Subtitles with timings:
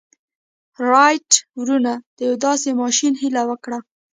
[0.91, 3.79] رایټ وروڼو د یوه داسې ماشين هیله وکړه